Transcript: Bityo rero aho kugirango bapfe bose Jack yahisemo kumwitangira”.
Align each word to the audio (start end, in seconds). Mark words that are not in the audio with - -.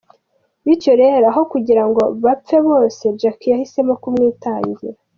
Bityo 0.65 0.93
rero 1.01 1.25
aho 1.31 1.41
kugirango 1.51 2.01
bapfe 2.25 2.57
bose 2.67 3.03
Jack 3.19 3.39
yahisemo 3.53 3.93
kumwitangira”. 4.01 4.97